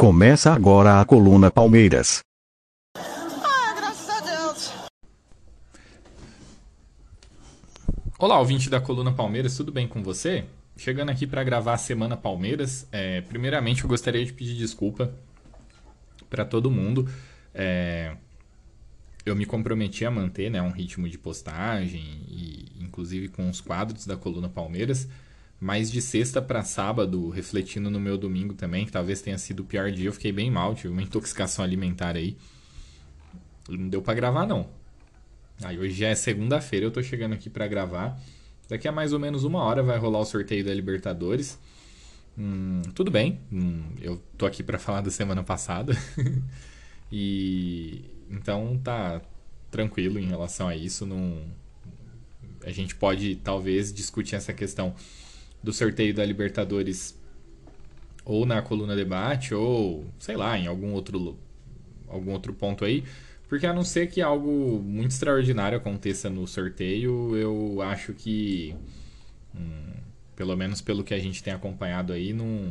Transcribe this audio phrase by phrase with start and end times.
[0.00, 2.20] Começa agora a coluna Palmeiras.
[2.96, 4.72] Ah, graças a Deus.
[8.16, 10.44] Olá, ouvinte da Coluna Palmeiras, tudo bem com você?
[10.76, 15.12] Chegando aqui para gravar a Semana Palmeiras, é, primeiramente eu gostaria de pedir desculpa
[16.30, 17.10] para todo mundo.
[17.52, 18.14] É,
[19.26, 24.06] eu me comprometi a manter né, um ritmo de postagem, e inclusive com os quadros
[24.06, 25.08] da Coluna Palmeiras,
[25.60, 29.64] mas de sexta para sábado, refletindo no meu domingo também, que talvez tenha sido o
[29.64, 32.36] pior dia, eu fiquei bem mal, tive uma intoxicação alimentar aí.
[33.68, 34.68] Não deu para gravar não.
[35.62, 38.20] Aí hoje já é segunda-feira, eu tô chegando aqui para gravar.
[38.68, 41.58] Daqui a mais ou menos uma hora vai rolar o sorteio da Libertadores.
[42.38, 45.92] Hum, tudo bem, hum, eu tô aqui para falar da semana passada.
[47.10, 49.20] e então tá
[49.72, 51.04] tranquilo em relação a isso.
[51.04, 51.42] Não,
[52.64, 54.94] a gente pode talvez discutir essa questão
[55.62, 57.18] do sorteio da Libertadores
[58.24, 61.38] ou na coluna debate ou sei lá em algum outro
[62.06, 63.04] algum outro ponto aí
[63.48, 68.74] porque a não ser que algo muito extraordinário aconteça no sorteio eu acho que
[69.54, 69.94] hum,
[70.36, 72.70] pelo menos pelo que a gente tem acompanhado aí não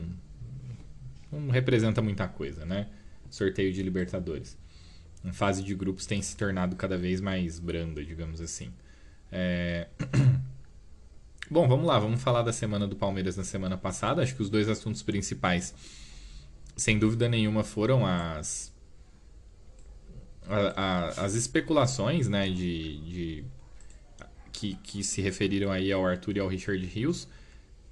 [1.31, 2.87] não representa muita coisa né?
[3.29, 4.57] Sorteio de Libertadores.
[5.25, 8.71] A fase de grupos tem se tornado cada vez mais branda digamos assim.
[9.31, 9.87] É...
[11.49, 14.21] Bom, vamos lá, vamos falar da semana do Palmeiras na semana passada.
[14.21, 15.73] Acho que os dois assuntos principais,
[16.75, 18.73] sem dúvida nenhuma, foram as
[20.47, 23.45] a, a, as especulações, né, de, de
[24.51, 27.27] que, que se referiram aí ao Arthur e ao Richard Rios.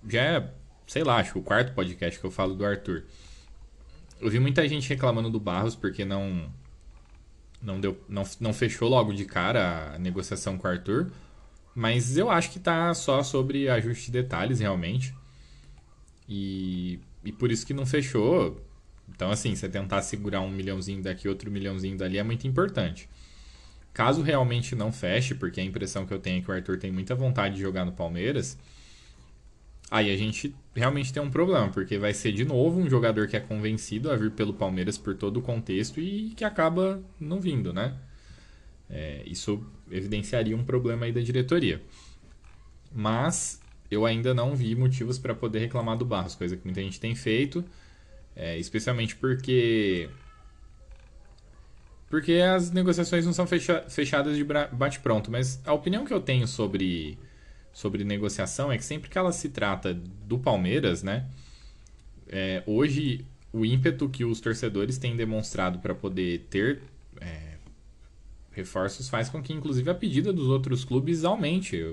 [0.07, 0.53] Já é,
[0.85, 3.03] sei lá, acho que o quarto podcast que eu falo do Arthur.
[4.19, 6.51] Eu vi muita gente reclamando do Barros porque não
[7.61, 11.11] não deu não, não fechou logo de cara a negociação com o Arthur.
[11.75, 15.13] Mas eu acho que tá só sobre ajuste de detalhes, realmente.
[16.27, 18.65] E, e por isso que não fechou.
[19.09, 23.09] Então, assim, você tentar segurar um milhãozinho daqui, outro milhãozinho dali é muito importante.
[23.93, 26.91] Caso realmente não feche, porque a impressão que eu tenho é que o Arthur tem
[26.91, 28.57] muita vontade de jogar no Palmeiras,
[29.89, 33.37] aí a gente realmente tem um problema, porque vai ser de novo um jogador que
[33.37, 37.71] é convencido a vir pelo Palmeiras por todo o contexto e que acaba não vindo,
[37.71, 37.95] né?
[38.89, 41.81] É, isso evidenciaria um problema aí da diretoria.
[42.93, 46.99] Mas eu ainda não vi motivos para poder reclamar do Barros, coisa que muita gente
[46.99, 47.63] tem feito,
[48.35, 50.09] é, especialmente porque
[52.09, 55.31] porque as negociações não são fecha fechadas de bate-pronto.
[55.31, 57.17] Mas a opinião que eu tenho sobre,
[57.73, 61.25] sobre negociação é que sempre que ela se trata do Palmeiras, né?
[62.27, 66.81] É, hoje o ímpeto que os torcedores têm demonstrado para poder ter
[67.19, 67.54] é,
[68.55, 71.83] reforços faz com que, inclusive, a pedida dos outros clubes aumente.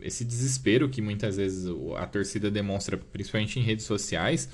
[0.00, 1.66] Esse desespero que muitas vezes
[1.96, 4.48] a torcida demonstra, principalmente em redes sociais,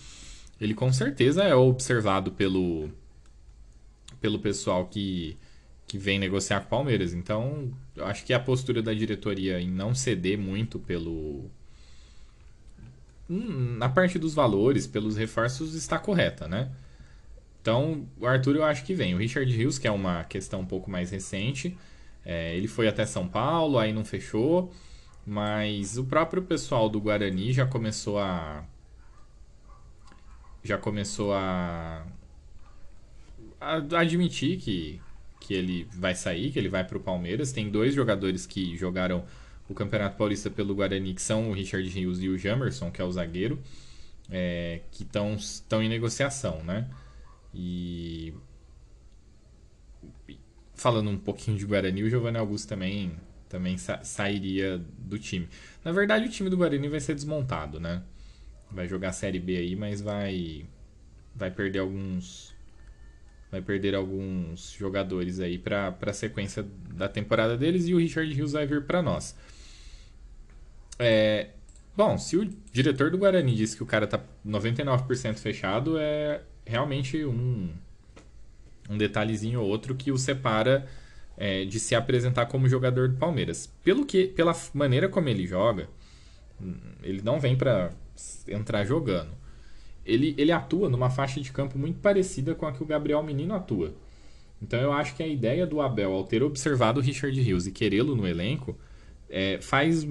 [0.61, 2.89] ele com certeza é observado pelo,
[4.21, 5.37] pelo pessoal que,
[5.87, 7.13] que vem negociar com o Palmeiras.
[7.13, 11.51] Então, eu acho que a postura da diretoria em não ceder muito pelo.
[13.29, 16.71] Hum, na parte dos valores, pelos reforços, está correta, né?
[17.65, 19.15] Então, o Arthur eu acho que vem.
[19.15, 21.75] O Richard Rios, que é uma questão um pouco mais recente,
[22.23, 24.71] é, ele foi até São Paulo, aí não fechou,
[25.27, 28.67] mas o próprio pessoal do Guarani já começou a.
[30.63, 32.07] Já começou a.
[33.59, 35.01] a admitir que,
[35.41, 37.51] que ele vai sair, que ele vai para o Palmeiras.
[37.51, 39.25] Tem dois jogadores que jogaram
[39.71, 43.05] o Campeonato Paulista pelo Guarani, que são o Richard Rios e o Jamerson, que é
[43.07, 43.59] o zagueiro,
[44.31, 46.91] é, que estão em negociação, né?
[47.55, 48.35] E
[50.75, 53.13] falando um pouquinho de Guarani, o Giovanni Augusto também,
[53.49, 55.49] também sa sairia do time.
[55.85, 58.03] Na verdade, o time do Guarani vai ser desmontado, né?
[58.71, 60.67] Vai jogar a Série B aí, mas vai
[61.35, 62.55] vai perder alguns
[63.51, 68.53] vai perder alguns jogadores aí para a sequência da temporada deles e o Richard Rios
[68.53, 69.37] vai vir para nós.
[70.99, 71.51] É,
[71.97, 77.25] bom, se o diretor do Guarani disse que o cara tá 99% fechado, é realmente
[77.25, 77.71] um,
[78.89, 80.87] um detalhezinho ou outro que o separa
[81.37, 83.73] é, de se apresentar como jogador do Palmeiras.
[83.83, 85.89] Pelo que, pela maneira como ele joga,
[86.61, 87.93] hum, ele não vem para
[88.49, 89.31] entrar jogando.
[90.05, 93.55] Ele, ele atua numa faixa de campo muito parecida com a que o Gabriel Menino
[93.55, 93.95] atua.
[94.61, 97.73] Então eu acho que a ideia do Abel, ao ter observado o Richard Rios e
[97.73, 98.79] querê-lo no elenco,
[99.29, 100.07] é, faz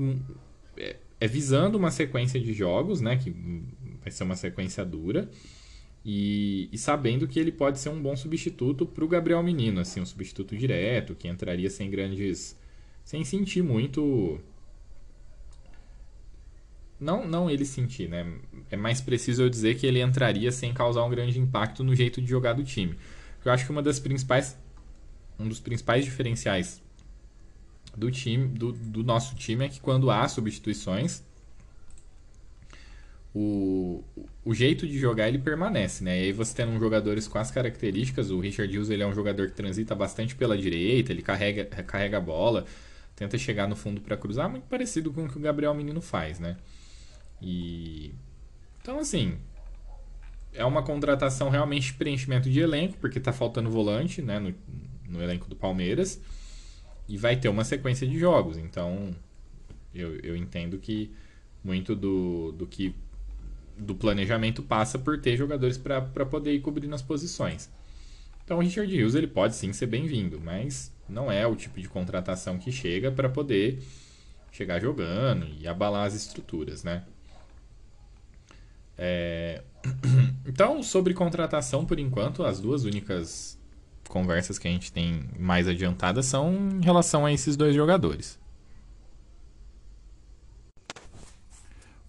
[0.78, 3.32] é, é visando uma sequência de jogos, né, que
[4.02, 5.30] vai ser uma sequência dura,
[6.06, 10.02] e, e, sabendo que ele pode ser um bom substituto para o Gabriel Menino, assim,
[10.02, 12.60] um substituto direto, que entraria sem grandes.
[13.06, 14.40] sem sentir muito.
[17.00, 18.26] Não, não ele sentir, né?
[18.70, 22.22] É mais preciso eu dizer que ele entraria sem causar um grande impacto no jeito
[22.22, 22.98] de jogar do time.
[23.44, 24.58] Eu acho que uma das principais.
[25.40, 26.82] Um dos principais diferenciais
[27.96, 31.24] do time, do, do nosso time é que quando há substituições,
[33.34, 34.04] o,
[34.46, 36.20] o jeito de jogar ele permanece, né?
[36.20, 39.48] E aí você tendo jogadores com as características, o Richard Hughes ele é um jogador
[39.48, 42.66] que transita bastante pela direita, ele carrega, carrega a bola,
[43.16, 46.40] tenta chegar no fundo para cruzar, muito parecido com o que o Gabriel Menino faz,
[46.40, 46.58] né?
[47.42, 48.14] E
[48.82, 49.38] então assim,
[50.54, 54.54] é uma contratação realmente de preenchimento de elenco, porque tá faltando volante, né, no,
[55.10, 56.22] no elenco do Palmeiras.
[57.10, 59.14] E vai ter uma sequência de jogos, então
[59.94, 61.12] eu, eu entendo que
[61.64, 62.96] muito do, do que
[63.78, 67.70] do planejamento passa por ter jogadores para poder ir cobrindo as posições.
[68.44, 71.88] Então o Richard Hughes ele pode sim ser bem-vindo, mas não é o tipo de
[71.88, 73.82] contratação que chega para poder
[74.52, 77.04] chegar jogando e abalar as estruturas, né?
[78.98, 79.64] É...
[80.46, 83.58] Então, sobre contratação, por enquanto, as duas únicas
[84.10, 88.38] conversas que a gente tem mais adiantadas são em relação a esses dois jogadores.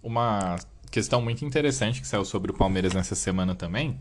[0.02, 0.56] Uma
[0.94, 4.00] questão muito interessante que saiu sobre o Palmeiras nessa semana também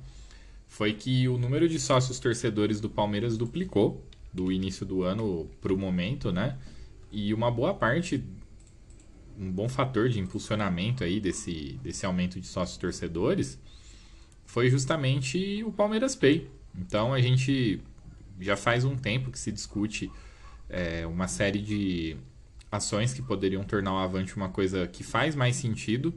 [0.68, 5.74] foi que o número de sócios torcedores do Palmeiras duplicou do início do ano para
[5.74, 6.56] o momento, né?
[7.12, 8.24] E uma boa parte,
[9.36, 13.58] um bom fator de impulsionamento aí desse, desse aumento de sócios torcedores
[14.46, 16.48] foi justamente o Palmeiras Pay.
[16.78, 17.82] Então a gente
[18.40, 20.12] já faz um tempo que se discute
[20.70, 22.18] é, uma série de
[22.72, 26.14] ações que poderiam tornar o Avante uma coisa que faz mais sentido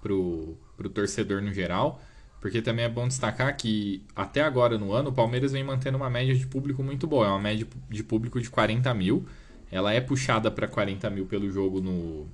[0.00, 2.00] pro, pro torcedor no geral,
[2.40, 6.08] porque também é bom destacar que até agora no ano o Palmeiras vem mantendo uma
[6.08, 9.26] média de público muito boa, é uma média de público de 40 mil,
[9.70, 12.26] ela é puxada para 40 mil pelo jogo no.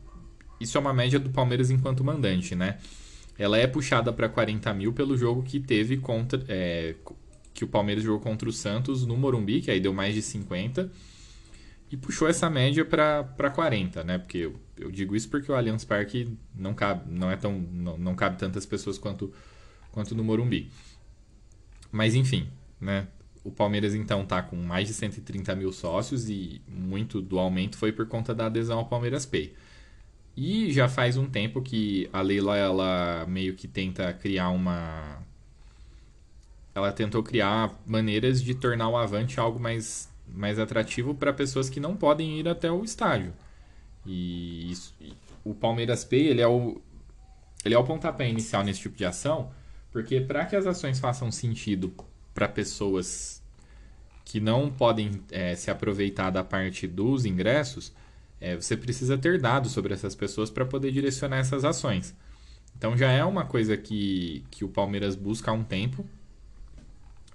[0.60, 2.78] Isso é uma média do Palmeiras enquanto mandante, né?
[3.36, 6.44] Ela é puxada para 40 mil pelo jogo que teve contra.
[6.48, 6.94] É,
[7.52, 10.90] que o Palmeiras jogou contra o Santos no Morumbi, que aí deu mais de 50
[11.94, 14.18] e puxou essa média para 40, né?
[14.18, 17.96] Porque eu, eu, digo isso porque o Allianz Parque não cabe, não é tão, não,
[17.96, 19.32] não cabe tantas pessoas quanto,
[19.92, 20.72] quanto no Morumbi.
[21.92, 22.48] Mas enfim,
[22.80, 23.06] né?
[23.44, 27.92] O Palmeiras então tá com mais de 130 mil sócios e muito do aumento foi
[27.92, 29.54] por conta da adesão ao Palmeiras Pay.
[30.36, 35.22] E já faz um tempo que a Leila ela meio que tenta criar uma
[36.74, 41.80] ela tentou criar maneiras de tornar o Avante algo mais mais atrativo para pessoas que
[41.80, 43.32] não podem ir até o estádio.
[44.06, 44.94] E isso,
[45.44, 46.80] o Palmeiras Pay ele é o,
[47.64, 49.50] ele é o pontapé inicial nesse tipo de ação,
[49.90, 51.92] porque para que as ações façam sentido
[52.34, 53.42] para pessoas
[54.24, 57.92] que não podem é, se aproveitar da parte dos ingressos,
[58.40, 62.14] é, você precisa ter dados sobre essas pessoas para poder direcionar essas ações.
[62.76, 66.04] Então já é uma coisa que, que o Palmeiras busca há um tempo,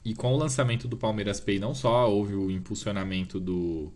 [0.10, 3.94] e com o lançamento do Palmeiras Pay, não só houve o impulsionamento do,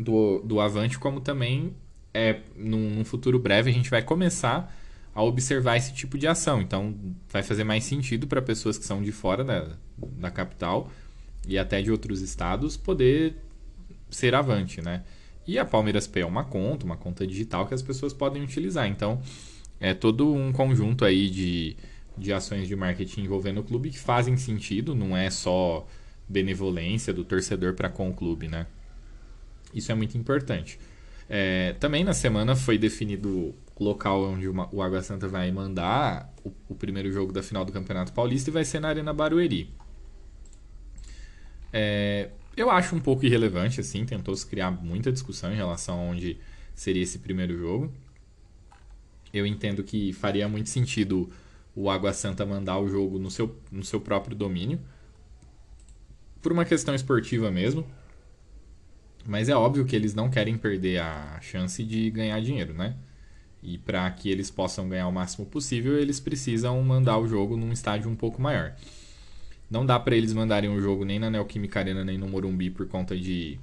[0.00, 1.76] do, do Avante, como também
[2.12, 4.76] é, num, num futuro breve a gente vai começar
[5.14, 6.60] a observar esse tipo de ação.
[6.60, 6.92] Então,
[7.28, 10.90] vai fazer mais sentido para pessoas que são de fora da, da capital
[11.46, 13.36] e até de outros estados poder
[14.10, 15.04] ser avante, né?
[15.46, 18.88] E a Palmeiras Pay é uma conta, uma conta digital que as pessoas podem utilizar.
[18.88, 19.22] Então,
[19.78, 21.76] é todo um conjunto aí de,
[22.20, 25.86] de ações de marketing envolvendo o clube que fazem sentido, não é só
[26.28, 28.66] benevolência do torcedor para com o clube, né?
[29.74, 30.78] Isso é muito importante.
[31.28, 36.52] É, também na semana foi definido o local onde o Água Santa vai mandar o,
[36.68, 39.72] o, primeiro jogo da final do Campeonato Paulista e vai ser na Arena Barueri.
[41.72, 46.36] É, eu acho um pouco irrelevante, assim, tentou-se criar muita discussão em relação a onde
[46.74, 47.92] seria esse primeiro jogo.
[49.32, 51.30] Eu entendo que faria muito sentido
[51.74, 54.80] o Água Santa mandar o jogo no seu, no seu próprio domínio.
[56.42, 57.86] Por uma questão esportiva mesmo.
[59.26, 62.96] Mas é óbvio que eles não querem perder a chance de ganhar dinheiro, né?
[63.62, 67.72] E para que eles possam ganhar o máximo possível, eles precisam mandar o jogo num
[67.72, 68.74] estádio um pouco maior.
[69.70, 72.88] Não dá para eles mandarem o jogo nem na Neoquímica Arena nem no Morumbi por
[72.88, 73.60] conta de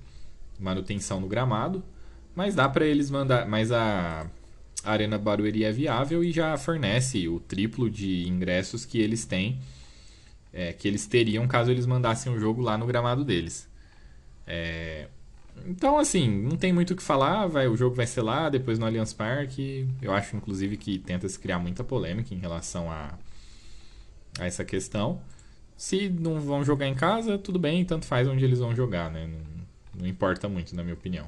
[0.60, 1.84] manutenção no gramado,
[2.36, 4.30] mas dá para eles mandar, mas a
[4.84, 9.60] a Arena Barueri é viável e já fornece o triplo de ingressos que eles têm,
[10.54, 13.68] é, que eles teriam caso eles mandassem o jogo lá no gramado deles.
[14.46, 15.08] É,
[15.66, 18.78] então, assim, não tem muito o que falar, vai, o jogo vai ser lá, depois
[18.78, 19.88] no Allianz Parque.
[20.02, 23.18] Eu acho, inclusive, que tenta se criar muita polêmica em relação a,
[24.40, 25.20] a essa questão.
[25.76, 29.28] Se não vão jogar em casa, tudo bem, tanto faz onde eles vão jogar, né?
[29.28, 31.28] Não, não importa muito, na minha opinião.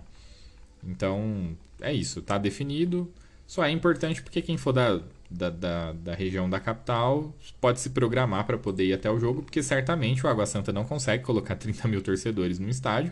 [0.83, 3.11] Então, é isso, tá definido.
[3.49, 7.89] Só é importante porque quem for da, da, da, da região da capital pode se
[7.89, 11.55] programar para poder ir até o jogo, porque certamente o Água Santa não consegue colocar
[11.57, 13.11] 30 mil torcedores no estádio.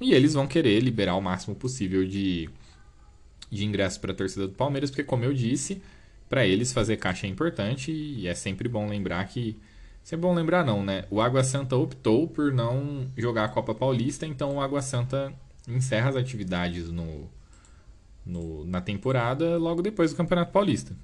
[0.00, 2.48] E eles vão querer liberar o máximo possível de,
[3.50, 5.82] de ingressos para a torcida do Palmeiras, porque, como eu disse,
[6.28, 9.58] para eles fazer caixa é importante e é sempre bom lembrar que.
[10.04, 11.06] Sempre bom lembrar, não, né?
[11.10, 15.34] O Água Santa optou por não jogar a Copa Paulista, então o Água Santa
[15.66, 17.28] encerra as atividades no,
[18.30, 20.94] no, na temporada logo depois do Campeonato Paulista,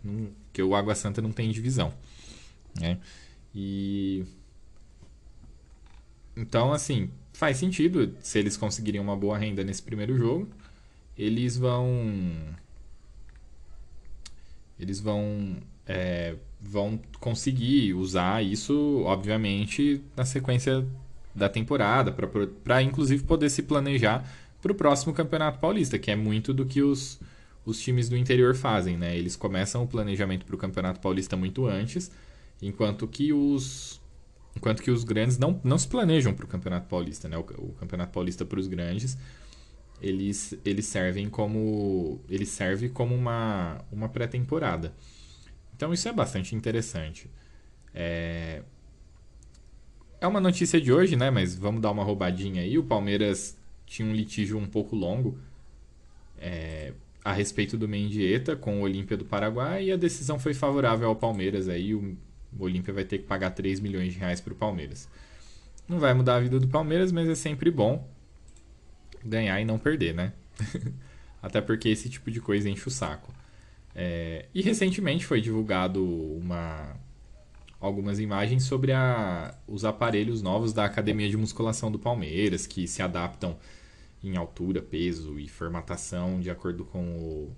[0.52, 1.92] que o Água Santa não tem divisão.
[2.80, 2.98] Né?
[3.54, 4.24] E.
[6.36, 10.48] Então, assim, faz sentido se eles conseguirem uma boa renda nesse primeiro jogo.
[11.16, 11.88] Eles vão.
[14.78, 15.56] Eles vão.
[15.86, 20.86] É, vão conseguir usar isso, obviamente, na sequência
[21.34, 22.14] da temporada,
[22.64, 24.26] para inclusive poder se planejar
[24.66, 27.20] para o próximo Campeonato Paulista, que é muito do que os,
[27.64, 29.16] os times do interior fazem, né?
[29.16, 32.10] Eles começam o planejamento para o Campeonato Paulista muito antes,
[32.60, 34.00] enquanto que os
[34.56, 37.36] enquanto que os grandes não, não se planejam para o Campeonato Paulista, né?
[37.36, 39.16] O, o Campeonato Paulista para os grandes
[40.02, 44.92] eles, eles servem como ele serve como uma, uma pré-temporada.
[45.76, 47.30] Então isso é bastante interessante.
[47.94, 48.62] É,
[50.20, 51.30] é uma notícia de hoje, né?
[51.30, 52.76] Mas vamos dar uma roubadinha aí.
[52.78, 53.56] O Palmeiras
[53.86, 55.38] tinha um litígio um pouco longo
[56.38, 56.92] é,
[57.24, 61.16] a respeito do Mendieta com o Olímpia do Paraguai e a decisão foi favorável ao
[61.16, 61.68] Palmeiras.
[61.68, 62.16] Aí o,
[62.58, 65.08] Olímpia vai ter que pagar 3 milhões de reais para o Palmeiras.
[65.88, 68.08] Não vai mudar a vida do Palmeiras, mas é sempre bom
[69.24, 70.32] ganhar e não perder, né?
[71.42, 73.34] Até porque esse tipo de coisa enche o saco.
[73.94, 76.96] É, e recentemente foi divulgado uma,
[77.80, 83.02] algumas imagens sobre a, os aparelhos novos da Academia de Musculação do Palmeiras, que se
[83.02, 83.56] adaptam
[84.22, 87.52] em altura, peso e formatação de acordo com o,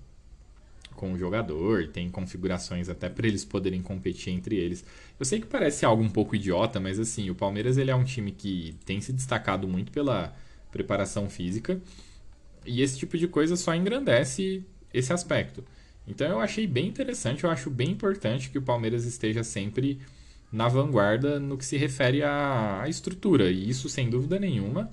[0.95, 4.85] com o jogador, tem configurações até para eles poderem competir entre eles.
[5.19, 8.05] Eu sei que parece algo um pouco idiota, mas assim, o Palmeiras ele é um
[8.05, 10.35] time que tem se destacado muito pela
[10.71, 11.81] preparação física
[12.67, 15.65] e esse tipo de coisa só engrandece esse aspecto.
[16.09, 20.01] Então eu achei bem interessante, eu acho bem importante que o Palmeiras esteja sempre
[20.51, 24.91] na vanguarda no que se refere à, estrutura, e isso sem dúvida nenhuma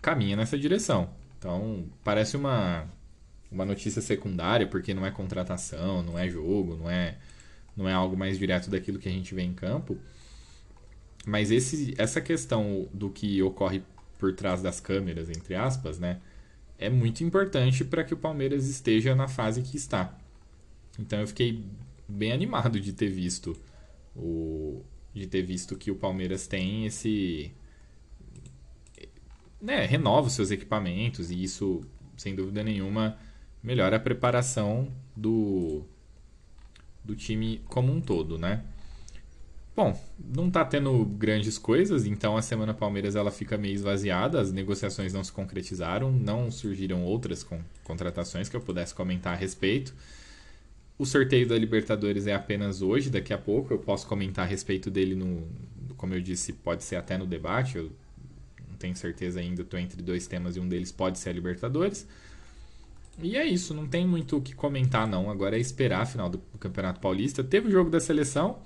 [0.00, 1.10] caminha nessa direção.
[1.38, 2.86] Então, parece uma,
[3.50, 7.18] uma notícia secundária, porque não é contratação, não é jogo, não é,
[7.76, 9.98] não é algo mais direto daquilo que a gente vê em campo.
[11.26, 13.82] Mas esse, essa questão do que ocorre
[14.18, 16.18] por trás das câmeras, entre aspas, né,
[16.86, 20.16] é muito importante para que o Palmeiras esteja na fase que está.
[20.98, 21.64] Então eu fiquei
[22.08, 23.56] bem animado de ter visto
[24.14, 24.82] o
[25.14, 27.52] de ter visto que o Palmeiras tem esse
[29.62, 31.86] né, renova os seus equipamentos e isso,
[32.16, 33.16] sem dúvida nenhuma,
[33.62, 35.84] melhora a preparação do,
[37.04, 38.64] do time como um todo, né?
[39.74, 44.52] Bom, não está tendo grandes coisas, então a semana Palmeiras ela fica meio esvaziada, as
[44.52, 47.46] negociações não se concretizaram, não surgiram outras
[47.82, 49.94] contratações que eu pudesse comentar a respeito.
[50.98, 54.90] O sorteio da Libertadores é apenas hoje, daqui a pouco eu posso comentar a respeito
[54.90, 55.48] dele no,
[55.96, 57.90] como eu disse, pode ser até no debate, eu
[58.68, 62.06] não tenho certeza ainda, estou entre dois temas e um deles pode ser a Libertadores.
[63.22, 66.28] E é isso, não tem muito o que comentar não, agora é esperar a final
[66.28, 67.42] do Campeonato Paulista.
[67.42, 68.58] Teve o jogo da seleção,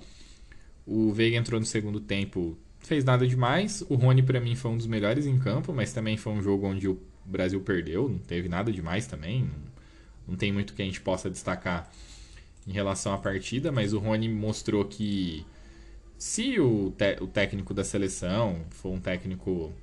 [0.87, 3.83] o Veiga entrou no segundo tempo, fez nada demais.
[3.89, 6.65] O Rony, para mim, foi um dos melhores em campo, mas também foi um jogo
[6.65, 9.41] onde o Brasil perdeu, não teve nada demais também.
[9.41, 9.49] Não,
[10.29, 11.91] não tem muito que a gente possa destacar
[12.65, 15.45] em relação à partida, mas o Rony mostrou que
[16.17, 19.73] se o, o técnico da seleção for um técnico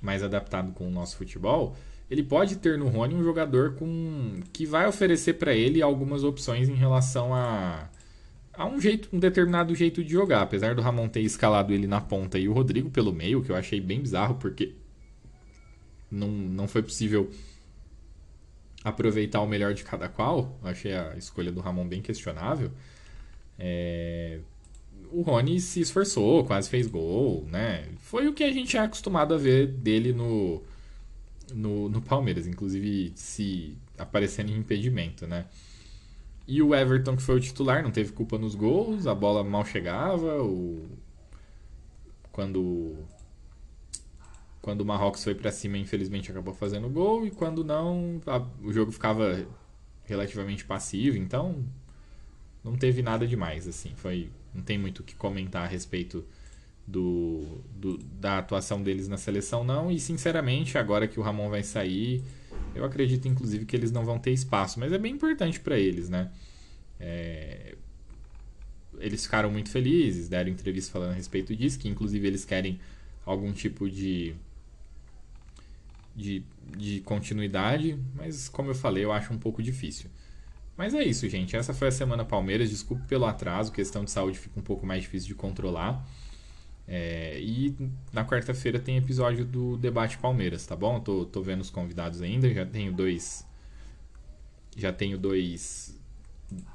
[0.00, 1.76] mais adaptado com o nosso futebol,
[2.10, 6.68] ele pode ter no Rony um jogador com que vai oferecer para ele algumas opções
[6.68, 7.88] em relação a
[8.54, 10.42] há um jeito, um determinado jeito de jogar.
[10.42, 13.56] Apesar do Ramon ter escalado ele na ponta e o Rodrigo pelo meio, que eu
[13.56, 14.74] achei bem bizarro, porque
[16.10, 17.30] não, não foi possível
[18.84, 20.58] aproveitar o melhor de cada qual.
[20.62, 22.70] Eu achei a escolha do Ramon bem questionável.
[23.58, 24.40] É...
[25.10, 27.86] O Rony se esforçou, quase fez gol, né?
[27.98, 30.62] Foi o que a gente é acostumado a ver dele no,
[31.54, 35.44] no, no Palmeiras, inclusive se aparecendo em impedimento, né?
[36.52, 39.64] E o Everton, que foi o titular, não teve culpa nos gols, a bola mal
[39.64, 40.42] chegava.
[40.42, 40.86] O...
[42.30, 42.94] Quando
[44.60, 48.46] quando o Marrocos foi para cima, infelizmente acabou fazendo gol, e quando não, a...
[48.62, 49.46] o jogo ficava
[50.04, 51.64] relativamente passivo, então
[52.62, 56.22] não teve nada demais assim, foi não tem muito o que comentar a respeito
[56.86, 61.62] do, do, da atuação deles na seleção não, e sinceramente, agora que o Ramon vai
[61.62, 62.22] sair,
[62.74, 66.08] Eu acredito, inclusive, que eles não vão ter espaço, mas é bem importante para eles,
[66.08, 66.30] né?
[66.98, 67.74] É...
[68.98, 72.78] Eles ficaram muito felizes, deram entrevista falando a respeito disso, que inclusive eles querem
[73.24, 74.34] algum tipo de,
[76.14, 76.42] de,
[76.76, 80.10] de continuidade, mas como eu falei, eu acho um pouco difícil.
[80.76, 81.56] Mas é isso, gente.
[81.56, 82.70] Essa foi a semana Palmeiras.
[82.70, 86.04] Desculpe pelo atraso, questão de saúde fica um pouco mais difícil de controlar.
[86.94, 87.74] É, e
[88.12, 91.00] na quarta-feira tem episódio do Debate Palmeiras, tá bom?
[91.00, 93.46] Tô, tô vendo os convidados ainda, já tenho dois.
[94.76, 95.98] Já tenho dois.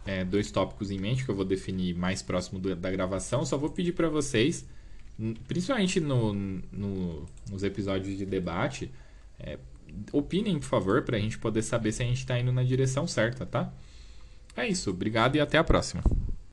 [0.08, 3.46] É, dois tópicos em mente que eu vou definir mais próximo do, da gravação.
[3.46, 4.66] Só vou pedir para vocês,
[5.48, 8.92] principalmente no, no, nos episódios de debate,
[9.40, 9.60] é,
[10.12, 13.06] opinem, por favor, para a gente poder saber se a gente está indo na direção
[13.06, 13.72] certa, tá?
[14.56, 16.02] É isso, obrigado e até a próxima.